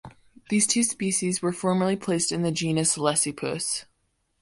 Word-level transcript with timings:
These 0.49 0.65
two 0.65 0.81
species 0.81 1.43
were 1.43 1.51
formerly 1.53 1.95
placed 1.95 2.31
in 2.31 2.41
the 2.41 2.51
genus 2.51 2.97
"Leucippus". 2.97 3.85